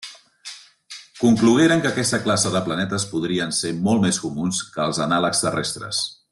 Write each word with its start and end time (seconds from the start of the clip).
Conclogueren 1.19 1.83
que 1.83 1.89
aquesta 1.91 2.19
classe 2.23 2.53
de 2.55 2.63
planetes 2.69 3.07
podrien 3.13 3.55
ser 3.61 3.75
molt 3.89 4.05
més 4.07 4.21
comuns 4.25 4.65
que 4.75 4.85
els 4.87 5.03
anàlegs 5.09 5.47
terrestres. 5.49 6.03